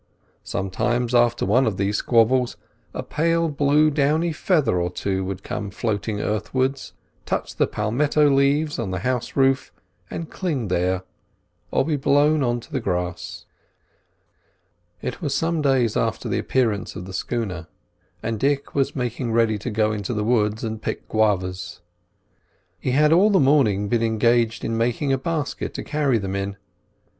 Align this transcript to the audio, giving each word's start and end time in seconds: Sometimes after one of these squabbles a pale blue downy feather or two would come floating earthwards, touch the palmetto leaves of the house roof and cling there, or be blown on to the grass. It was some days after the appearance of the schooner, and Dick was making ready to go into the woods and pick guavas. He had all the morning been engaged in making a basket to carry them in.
Sometimes 0.43 1.13
after 1.13 1.45
one 1.45 1.67
of 1.67 1.77
these 1.77 1.97
squabbles 1.97 2.57
a 2.91 3.03
pale 3.03 3.49
blue 3.49 3.91
downy 3.91 4.33
feather 4.33 4.79
or 4.81 4.89
two 4.89 5.23
would 5.25 5.43
come 5.43 5.69
floating 5.69 6.19
earthwards, 6.19 6.93
touch 7.27 7.55
the 7.55 7.67
palmetto 7.67 8.27
leaves 8.27 8.79
of 8.79 8.89
the 8.89 9.01
house 9.01 9.35
roof 9.35 9.71
and 10.09 10.31
cling 10.31 10.69
there, 10.69 11.03
or 11.69 11.85
be 11.85 11.97
blown 11.97 12.41
on 12.41 12.59
to 12.61 12.71
the 12.71 12.79
grass. 12.79 13.45
It 15.03 15.21
was 15.21 15.35
some 15.35 15.61
days 15.61 15.95
after 15.95 16.27
the 16.27 16.39
appearance 16.39 16.95
of 16.95 17.05
the 17.05 17.13
schooner, 17.13 17.67
and 18.23 18.39
Dick 18.39 18.73
was 18.73 18.95
making 18.95 19.31
ready 19.31 19.59
to 19.59 19.69
go 19.69 19.91
into 19.91 20.15
the 20.15 20.23
woods 20.23 20.63
and 20.63 20.81
pick 20.81 21.07
guavas. 21.09 21.79
He 22.79 22.89
had 22.93 23.13
all 23.13 23.29
the 23.29 23.39
morning 23.39 23.87
been 23.87 24.01
engaged 24.01 24.65
in 24.65 24.75
making 24.75 25.13
a 25.13 25.19
basket 25.19 25.75
to 25.75 25.83
carry 25.83 26.17
them 26.17 26.35
in. 26.35 26.57